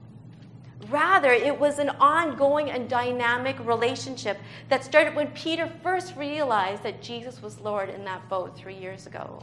[0.90, 4.36] Rather, it was an ongoing and dynamic relationship
[4.68, 9.06] that started when Peter first realized that Jesus was Lord in that boat three years
[9.06, 9.42] ago.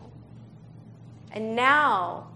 [1.32, 2.28] And now,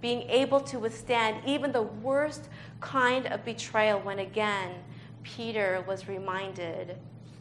[0.00, 2.48] being able to withstand even the worst
[2.80, 4.74] kind of betrayal when again
[5.22, 6.96] Peter was reminded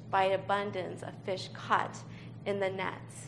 [0.10, 1.98] by an abundance of fish caught
[2.46, 3.28] in the nets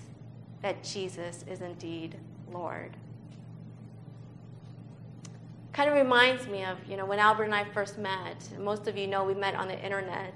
[0.61, 2.15] that Jesus is indeed
[2.51, 2.95] Lord
[5.77, 8.49] kind of reminds me of, you know, when Albert and I first met.
[8.59, 10.33] Most of you know we met on the internet.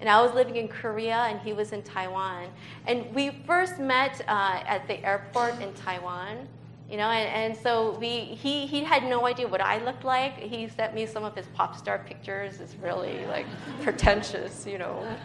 [0.00, 2.48] And I was living in Korea and he was in Taiwan.
[2.88, 6.48] And we first met uh, at the airport in Taiwan.
[6.92, 10.36] You know, and, and so we, he, he had no idea what I looked like.
[10.36, 12.60] He sent me some of his pop star pictures.
[12.60, 13.46] It's really like
[13.80, 15.16] pretentious, you know.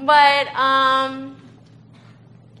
[0.00, 1.36] but um,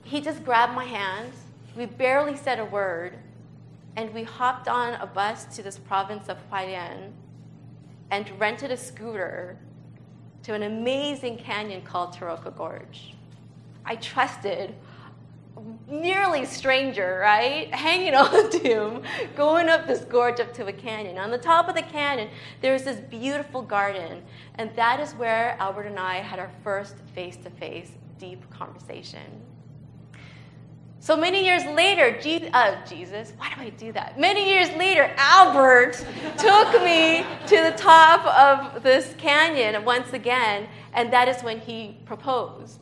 [0.04, 1.32] he just grabbed my hand
[1.78, 3.16] We barely said a word,
[3.96, 7.12] and we hopped on a bus to this province of Hualien
[8.10, 9.56] and rented a scooter
[10.42, 13.14] to an amazing canyon called Taroko Gorge.
[13.86, 14.74] I trusted
[15.88, 17.72] nearly stranger, right?
[17.74, 19.02] Hanging on to him,
[19.36, 21.18] going up this gorge up to a canyon.
[21.18, 22.28] On the top of the canyon,
[22.60, 24.22] there's this beautiful garden,
[24.56, 29.42] and that is where Albert and I had our first face to face deep conversation.
[31.00, 34.20] So many years later, Je- uh, Jesus, why do I do that?
[34.20, 35.94] Many years later, Albert
[36.38, 41.96] took me to the top of this canyon once again, and that is when he
[42.06, 42.78] proposed.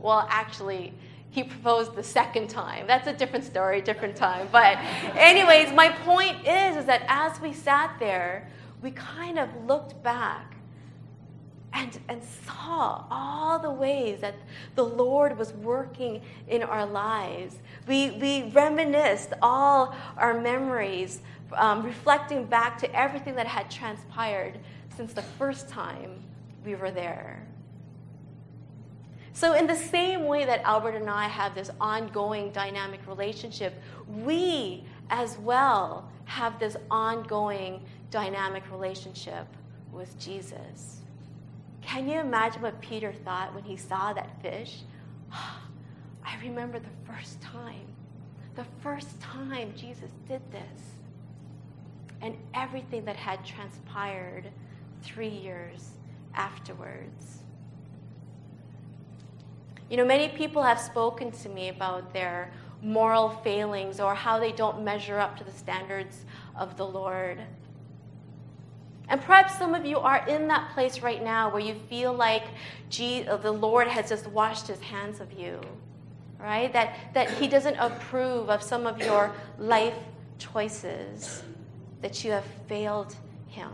[0.00, 0.94] Well, actually,
[1.32, 2.86] he proposed the second time.
[2.86, 4.48] That's a different story, different time.
[4.52, 4.76] But,
[5.16, 8.48] anyways, my point is, is that as we sat there,
[8.82, 10.56] we kind of looked back
[11.72, 14.34] and, and saw all the ways that
[14.74, 17.56] the Lord was working in our lives.
[17.86, 21.22] We, we reminisced all our memories,
[21.54, 24.58] um, reflecting back to everything that had transpired
[24.94, 26.22] since the first time
[26.62, 27.42] we were there.
[29.34, 33.74] So, in the same way that Albert and I have this ongoing dynamic relationship,
[34.06, 39.46] we as well have this ongoing dynamic relationship
[39.90, 41.00] with Jesus.
[41.80, 44.80] Can you imagine what Peter thought when he saw that fish?
[45.32, 47.86] I remember the first time,
[48.54, 50.96] the first time Jesus did this,
[52.20, 54.50] and everything that had transpired
[55.02, 55.90] three years
[56.34, 57.41] afterwards.
[59.90, 62.50] You know, many people have spoken to me about their
[62.82, 66.24] moral failings or how they don't measure up to the standards
[66.56, 67.38] of the Lord.
[69.08, 72.44] And perhaps some of you are in that place right now where you feel like
[72.88, 75.60] gee, uh, the Lord has just washed his hands of you,
[76.38, 76.72] right?
[76.72, 79.98] That, that he doesn't approve of some of your life
[80.38, 81.42] choices,
[82.00, 83.14] that you have failed
[83.48, 83.72] him.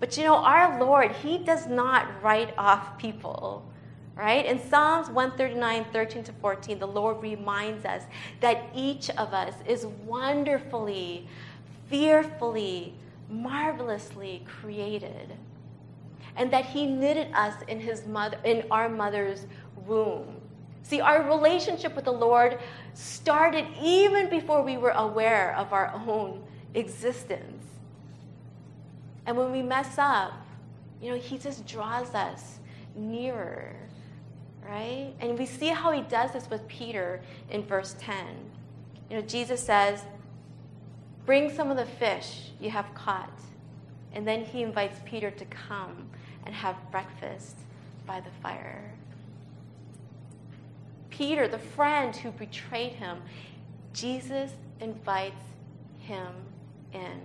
[0.00, 3.64] But you know, our Lord, he does not write off people
[4.18, 4.44] right?
[4.46, 8.02] In Psalms 139, 13 to 14, the Lord reminds us
[8.40, 11.28] that each of us is wonderfully,
[11.88, 12.94] fearfully,
[13.30, 15.32] marvelously created.
[16.34, 19.46] And that he knitted us in his mother in our mother's
[19.86, 20.40] womb.
[20.82, 22.58] See, our relationship with the Lord
[22.94, 26.42] started even before we were aware of our own
[26.74, 27.64] existence.
[29.26, 30.32] And when we mess up,
[31.00, 32.58] you know, he just draws us
[32.96, 33.77] nearer
[34.68, 35.12] right?
[35.20, 38.16] And we see how he does this with Peter in verse 10.
[39.10, 40.02] You know, Jesus says,
[41.24, 43.38] Bring some of the fish you have caught.
[44.14, 46.08] And then he invites Peter to come
[46.46, 47.56] and have breakfast
[48.06, 48.92] by the fire.
[51.10, 53.18] Peter, the friend who betrayed him,
[53.92, 55.42] Jesus invites
[55.98, 56.32] him
[56.92, 57.20] in.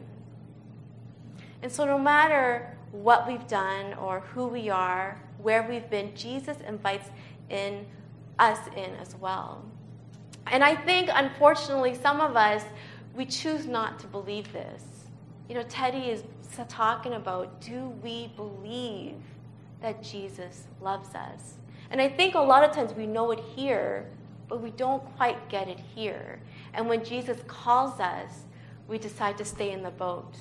[1.61, 6.57] And so, no matter what we've done or who we are, where we've been, Jesus
[6.67, 7.09] invites
[7.49, 7.85] in
[8.39, 9.63] us in as well.
[10.47, 12.63] And I think, unfortunately, some of us,
[13.15, 14.83] we choose not to believe this.
[15.47, 16.23] You know, Teddy is
[16.69, 19.15] talking about do we believe
[19.81, 21.55] that Jesus loves us?
[21.91, 24.07] And I think a lot of times we know it here,
[24.47, 26.39] but we don't quite get it here.
[26.73, 28.45] And when Jesus calls us,
[28.87, 30.33] we decide to stay in the boat,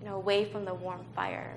[0.00, 1.54] you know, away from the warm fire.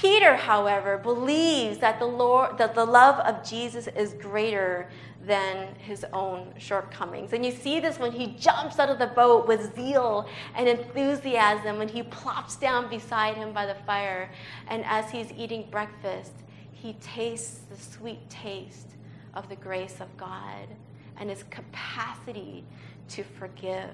[0.00, 4.88] Peter, however, believes that the, Lord, that the love of Jesus is greater
[5.26, 7.32] than his own shortcomings.
[7.32, 11.78] And you see this when he jumps out of the boat with zeal and enthusiasm,
[11.78, 14.30] when he plops down beside him by the fire.
[14.68, 16.32] And as he's eating breakfast,
[16.70, 18.90] he tastes the sweet taste
[19.34, 20.68] of the grace of God
[21.16, 22.64] and his capacity
[23.08, 23.90] to forgive.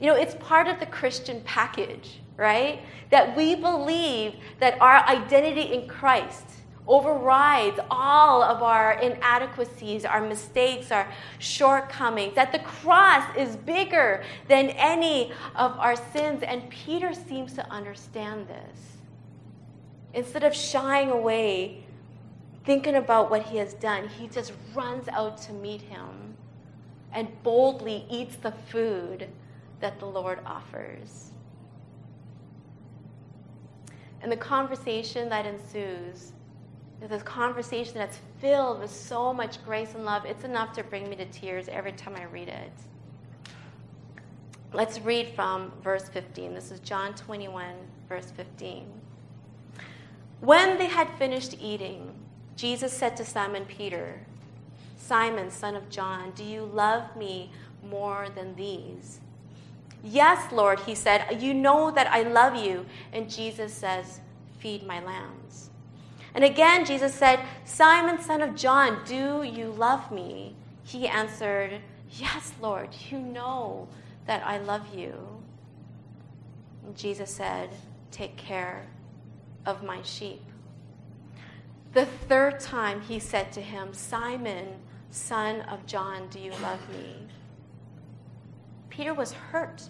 [0.00, 2.80] You know, it's part of the Christian package, right?
[3.10, 6.44] That we believe that our identity in Christ
[6.86, 11.06] overrides all of our inadequacies, our mistakes, our
[11.38, 16.42] shortcomings, that the cross is bigger than any of our sins.
[16.42, 18.96] And Peter seems to understand this.
[20.14, 21.84] Instead of shying away,
[22.64, 26.36] thinking about what he has done, he just runs out to meet him
[27.12, 29.28] and boldly eats the food
[29.80, 31.29] that the Lord offers.
[34.22, 36.32] And the conversation that ensues,
[37.00, 41.16] this conversation that's filled with so much grace and love, it's enough to bring me
[41.16, 42.72] to tears every time I read it.
[44.72, 46.54] Let's read from verse 15.
[46.54, 47.74] This is John 21,
[48.08, 48.86] verse 15.
[50.40, 52.14] When they had finished eating,
[52.56, 54.20] Jesus said to Simon Peter,
[54.96, 57.50] Simon, son of John, do you love me
[57.82, 59.20] more than these?
[60.02, 62.86] Yes, Lord, he said, You know that I love you.
[63.12, 64.20] And Jesus says,
[64.58, 65.70] Feed my lambs.
[66.34, 70.54] And again, Jesus said, Simon, son of John, do you love me?
[70.84, 71.80] He answered,
[72.12, 73.88] Yes, Lord, you know
[74.26, 75.14] that I love you.
[76.86, 77.70] And Jesus said,
[78.10, 78.86] Take care
[79.66, 80.42] of my sheep.
[81.92, 84.76] The third time he said to him, Simon,
[85.10, 87.26] son of John, do you love me?
[88.90, 89.88] Peter was hurt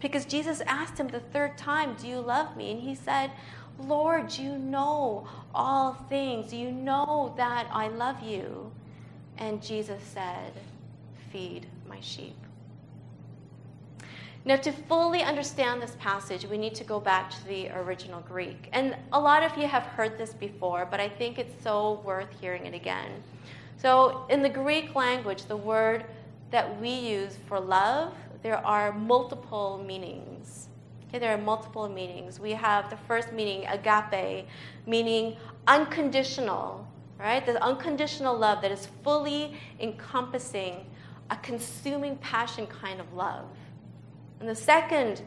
[0.00, 2.70] because Jesus asked him the third time, Do you love me?
[2.72, 3.30] And he said,
[3.78, 6.52] Lord, you know all things.
[6.52, 8.70] You know that I love you.
[9.38, 10.52] And Jesus said,
[11.32, 12.36] Feed my sheep.
[14.44, 18.68] Now, to fully understand this passage, we need to go back to the original Greek.
[18.72, 22.28] And a lot of you have heard this before, but I think it's so worth
[22.40, 23.22] hearing it again.
[23.76, 26.04] So, in the Greek language, the word
[26.50, 28.12] that we use for love,
[28.42, 30.68] there are multiple meanings.
[31.08, 32.40] Okay, there are multiple meanings.
[32.40, 34.46] We have the first meaning, agape,
[34.86, 35.36] meaning
[35.66, 36.86] unconditional,
[37.18, 37.44] right?
[37.44, 40.86] The unconditional love that is fully encompassing
[41.30, 43.46] a consuming passion kind of love.
[44.40, 45.22] And the second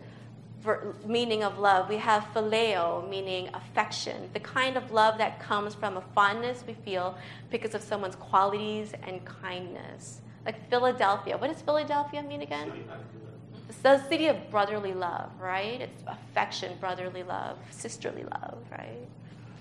[0.61, 5.73] ver- meaning of love, we have phileo, meaning affection, the kind of love that comes
[5.73, 7.17] from a fondness we feel
[7.49, 10.21] because of someone's qualities and kindness.
[10.45, 11.37] Like Philadelphia.
[11.37, 12.71] What does Philadelphia mean again?
[13.67, 15.81] It's the city of brotherly love, right?
[15.81, 19.07] It's affection, brotherly love, sisterly love, right?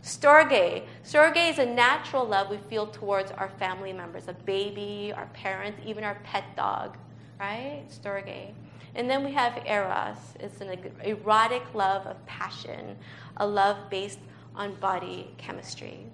[0.03, 0.83] Storge.
[1.03, 5.81] Storge is a natural love we feel towards our family members, a baby, our parents,
[5.87, 6.99] even our pet dog,
[7.41, 7.85] right?
[7.89, 8.53] Storge.
[8.95, 10.19] And then we have eros.
[10.39, 12.97] It's an erotic love of passion,
[13.39, 14.19] a love based
[14.55, 16.07] on body chemistry.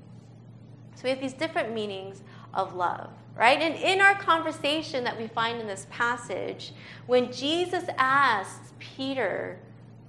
[0.94, 2.22] So we have these different meanings
[2.55, 3.61] of love, right?
[3.61, 6.72] And in our conversation that we find in this passage,
[7.07, 9.59] when Jesus asks Peter,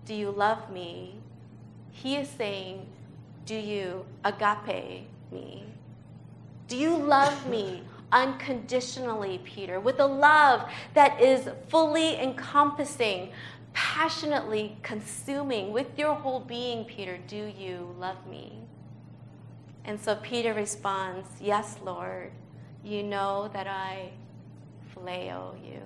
[0.06, 1.16] Do you love me?
[1.92, 2.88] He is saying,
[3.46, 5.66] Do you agape me?
[6.68, 13.32] Do you love me unconditionally, Peter, with a love that is fully encompassing,
[13.74, 17.18] passionately consuming with your whole being, Peter.
[17.28, 18.61] Do you love me?
[19.86, 22.32] And so Peter responds, Yes, Lord,
[22.84, 24.12] you know that I
[24.94, 25.82] phileo you.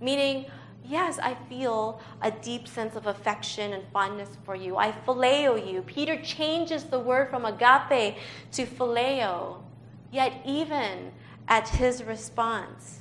[0.00, 0.46] Meaning,
[0.84, 4.76] yes, I feel a deep sense of affection and fondness for you.
[4.76, 5.82] I phileo you.
[5.82, 8.16] Peter changes the word from agape
[8.52, 9.58] to phileo.
[10.10, 11.12] Yet, even
[11.48, 13.00] at his response,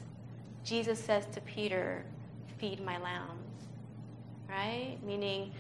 [0.64, 2.04] Jesus says to Peter,
[2.60, 3.68] Feed my lambs,
[4.50, 4.98] right?
[5.06, 5.52] Meaning,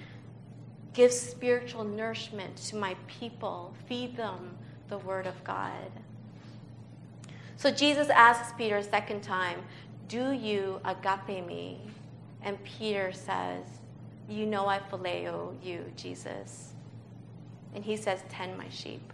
[0.94, 4.58] give spiritual nourishment to my people, feed them
[4.90, 5.92] the word of God.
[7.58, 9.62] So Jesus asks Peter a second time,
[10.08, 11.80] Do you agape me?
[12.44, 13.66] And Peter says,
[14.30, 16.74] You know I phileo you, Jesus.
[17.74, 19.14] And he says, Tend my sheep.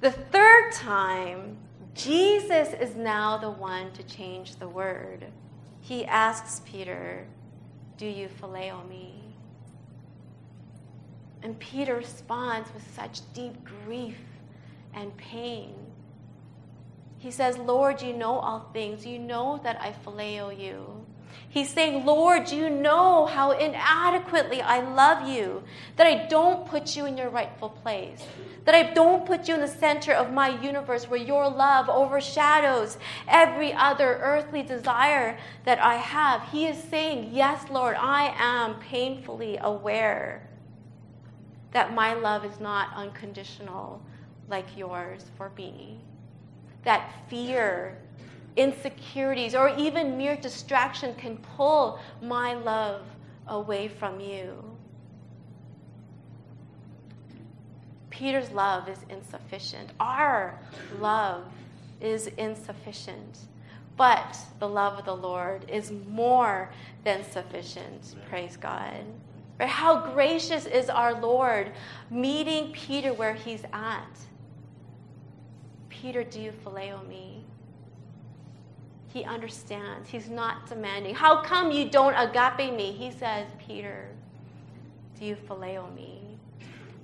[0.00, 1.56] The third time,
[1.94, 5.24] Jesus is now the one to change the word.
[5.80, 7.26] He asks Peter,
[7.96, 9.13] Do you phileo me?
[11.44, 14.16] And Peter responds with such deep grief
[14.94, 15.74] and pain.
[17.18, 19.04] He says, Lord, you know all things.
[19.04, 21.04] You know that I phileo you.
[21.50, 25.62] He's saying, Lord, you know how inadequately I love you,
[25.96, 28.24] that I don't put you in your rightful place,
[28.64, 32.98] that I don't put you in the center of my universe where your love overshadows
[33.28, 36.42] every other earthly desire that I have.
[36.50, 40.48] He is saying, Yes, Lord, I am painfully aware
[41.74, 44.00] that my love is not unconditional
[44.48, 46.00] like yours for me.
[46.84, 47.98] That fear
[48.56, 53.02] insecurities, or even mere distraction can pull my love
[53.48, 54.62] away from you.
[58.10, 59.90] Peter's love is insufficient.
[59.98, 60.56] Our
[61.00, 61.44] love
[62.00, 63.38] is insufficient.
[63.96, 66.70] But the love of the Lord is more
[67.02, 68.14] than sufficient.
[68.28, 69.04] Praise God.
[69.58, 69.68] Right?
[69.68, 71.72] How gracious is our Lord
[72.10, 74.18] meeting Peter where he's at.
[75.88, 77.44] Peter, do you phileo me?
[79.08, 80.08] He understands.
[80.08, 81.14] He's not demanding.
[81.14, 82.90] How come you don't agape me?
[82.92, 84.08] He says, Peter,
[85.18, 86.20] do you phileo me?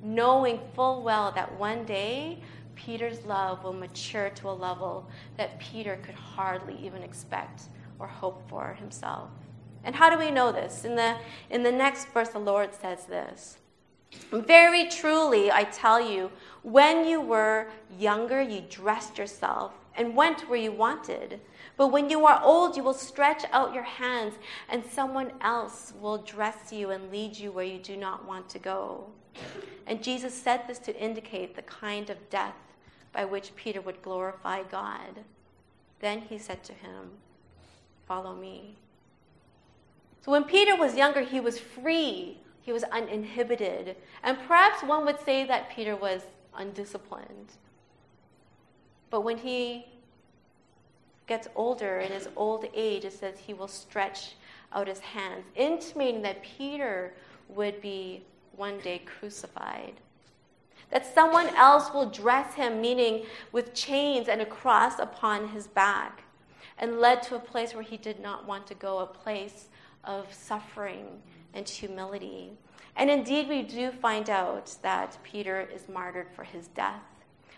[0.02, 2.38] Knowing full well that one day
[2.74, 7.64] Peter's love will mature to a level that Peter could hardly even expect
[7.98, 9.30] or hope for himself.
[9.84, 10.84] And how do we know this?
[10.84, 11.16] In the,
[11.48, 13.58] in the next verse, the Lord says this
[14.30, 16.30] Very truly, I tell you,
[16.62, 17.68] when you were
[17.98, 21.40] younger, you dressed yourself and went where you wanted.
[21.76, 24.34] But when you are old, you will stretch out your hands,
[24.68, 28.58] and someone else will dress you and lead you where you do not want to
[28.58, 29.06] go.
[29.86, 32.54] And Jesus said this to indicate the kind of death
[33.12, 35.24] by which Peter would glorify God.
[36.00, 37.10] Then he said to him,
[38.06, 38.76] Follow me.
[40.22, 43.96] So when Peter was younger, he was free, he was uninhibited.
[44.22, 46.22] And perhaps one would say that Peter was
[46.54, 47.52] undisciplined.
[49.08, 49.86] But when he
[51.26, 54.34] gets older, in his old age, it says he will stretch
[54.72, 57.14] out his hands, intimating that Peter
[57.48, 58.22] would be
[58.56, 59.94] one day crucified.
[60.90, 66.24] That someone else will dress him, meaning with chains and a cross upon his back,
[66.78, 69.68] and led to a place where he did not want to go, a place
[70.04, 71.06] of suffering
[71.54, 72.52] and humility.
[72.96, 77.02] And indeed, we do find out that Peter is martyred for his death.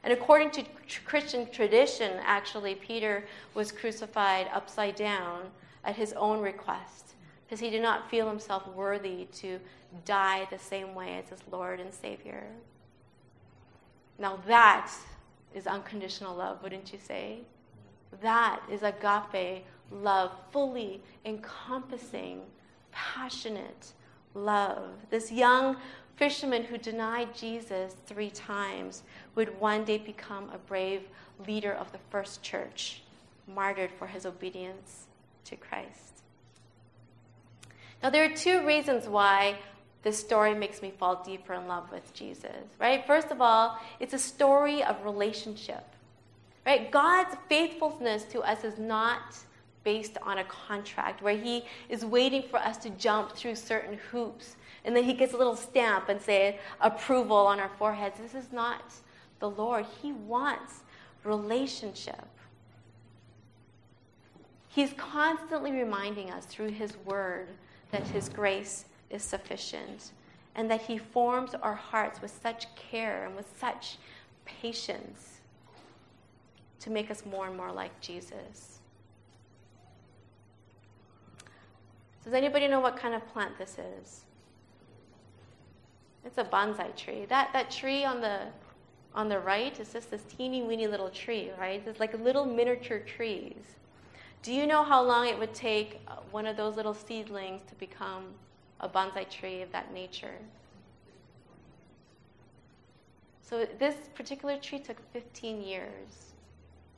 [0.04, 0.64] And according to
[1.04, 3.24] Christian tradition, actually, Peter
[3.54, 5.42] was crucified upside down
[5.84, 7.14] at his own request
[7.44, 9.60] because he did not feel himself worthy to
[10.04, 12.46] die the same way as his Lord and Savior.
[14.18, 14.90] Now, that
[15.54, 17.40] is unconditional love, wouldn't you say?
[18.20, 22.42] That is agape love, fully encompassing,
[22.90, 23.92] passionate
[24.34, 24.90] love.
[25.10, 25.76] This young
[26.16, 29.02] fisherman who denied Jesus three times
[29.34, 31.02] would one day become a brave
[31.46, 33.02] leader of the first church,
[33.46, 35.06] martyred for his obedience
[35.44, 36.22] to Christ.
[38.02, 39.58] Now, there are two reasons why
[40.02, 43.06] this story makes me fall deeper in love with Jesus, right?
[43.06, 45.84] First of all, it's a story of relationship,
[46.64, 46.90] right?
[46.90, 49.36] God's faithfulness to us is not
[49.84, 54.56] based on a contract where he is waiting for us to jump through certain hoops
[54.84, 58.18] and then he gets a little stamp and say approval on our foreheads.
[58.18, 58.82] This is not
[59.38, 59.86] the Lord.
[60.02, 60.80] He wants
[61.24, 62.26] relationship.
[64.68, 67.48] He's constantly reminding us through his word
[67.90, 70.12] that his grace is sufficient
[70.54, 73.98] and that he forms our hearts with such care and with such
[74.44, 75.31] patience
[76.82, 78.80] to make us more and more like Jesus.
[82.24, 84.22] Does anybody know what kind of plant this is?
[86.24, 87.24] It's a bonsai tree.
[87.28, 88.40] That, that tree on the,
[89.14, 91.82] on the right is just this teeny weeny little tree, right?
[91.86, 93.62] It's like little miniature trees.
[94.42, 96.00] Do you know how long it would take
[96.32, 98.24] one of those little seedlings to become
[98.80, 100.34] a bonsai tree of that nature?
[103.42, 106.32] So this particular tree took 15 years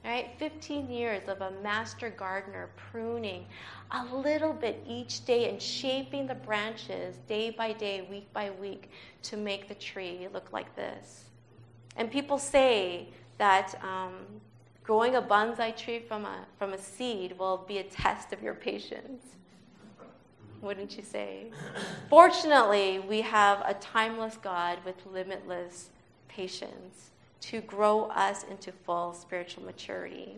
[0.05, 0.31] right?
[0.39, 3.47] 15 years of a master gardener pruning
[3.91, 8.91] a little bit each day and shaping the branches day by day, week by week
[9.23, 11.25] to make the tree look like this.
[11.97, 14.13] And people say that um,
[14.83, 18.55] growing a bonsai tree from a, from a seed will be a test of your
[18.55, 19.25] patience.
[20.61, 21.51] Wouldn't you say?
[22.09, 25.91] Fortunately, we have a timeless God with limitless
[26.29, 27.11] patience
[27.43, 30.37] to grow us into full spiritual maturity.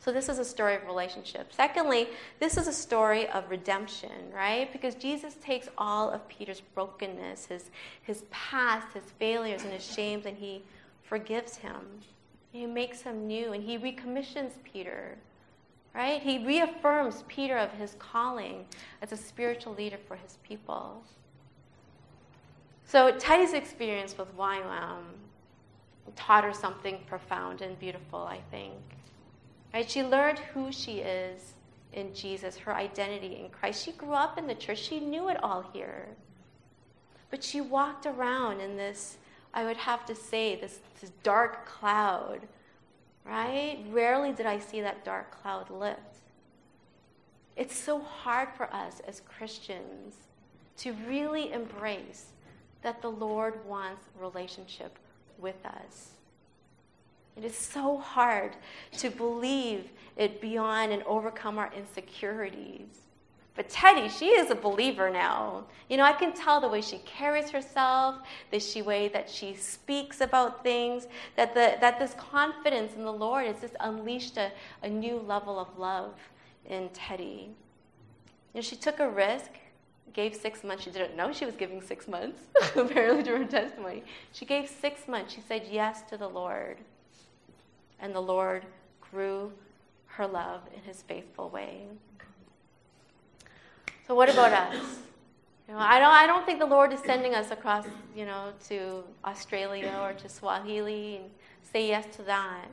[0.00, 1.52] So, this is a story of relationship.
[1.52, 2.08] Secondly,
[2.38, 4.72] this is a story of redemption, right?
[4.72, 7.70] Because Jesus takes all of Peter's brokenness, his,
[8.02, 10.62] his past, his failures, and his shames, and he
[11.02, 11.82] forgives him.
[12.50, 15.18] He makes him new, and he recommissions Peter,
[15.94, 16.22] right?
[16.22, 18.64] He reaffirms Peter of his calling
[19.02, 21.02] as a spiritual leader for his people.
[22.86, 25.02] So, Teddy's experience with YWAM
[26.16, 28.74] taught her something profound and beautiful, I think.
[29.72, 29.88] Right?
[29.88, 31.54] She learned who she is
[31.92, 33.84] in Jesus, her identity in Christ.
[33.84, 36.08] She grew up in the church, she knew it all here.
[37.30, 39.16] But she walked around in this,
[39.54, 42.40] I would have to say, this, this dark cloud,
[43.24, 43.78] right?
[43.90, 46.00] Rarely did I see that dark cloud lift.
[47.56, 50.14] It's so hard for us as Christians
[50.78, 52.26] to really embrace
[52.82, 54.98] that the Lord wants relationship
[55.40, 56.10] with us.
[57.36, 58.52] It is so hard
[58.98, 63.00] to believe it beyond and overcome our insecurities.
[63.56, 65.64] But Teddy, she is a believer now.
[65.88, 68.16] You know, I can tell the way she carries herself,
[68.50, 73.12] the she way that she speaks about things, that, the, that this confidence in the
[73.12, 76.14] Lord has just unleashed a, a new level of love
[76.66, 77.50] in Teddy.
[78.54, 79.50] You know, she took a risk
[80.12, 80.84] gave six months.
[80.84, 82.40] She didn't know she was giving six months,
[82.76, 84.02] apparently, during her testimony.
[84.32, 85.32] She gave six months.
[85.32, 86.78] She said yes to the Lord.
[88.00, 88.64] And the Lord
[89.10, 89.52] grew
[90.06, 91.82] her love in his faithful way.
[94.06, 94.98] So, what about us?
[95.68, 97.86] You know, I don't, I don't think the Lord is sending us across,
[98.16, 101.30] you know, to Australia or to Swaziland and
[101.62, 102.66] say yes to that.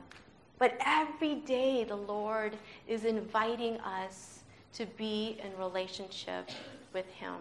[0.58, 2.56] But every day, the Lord
[2.88, 4.40] is inviting us
[4.72, 6.50] to be in relationship
[6.92, 7.36] with Him.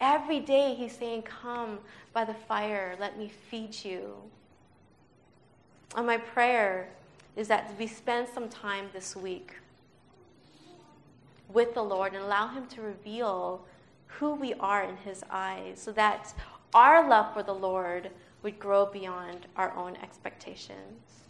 [0.00, 1.78] Every day, He's saying, Come
[2.12, 4.14] by the fire, let me feed you.
[5.96, 6.88] And my prayer
[7.36, 9.54] is that we spend some time this week
[11.52, 13.64] with the Lord and allow Him to reveal
[14.06, 16.34] who we are in His eyes so that
[16.74, 18.10] our love for the Lord
[18.42, 21.27] would grow beyond our own expectations.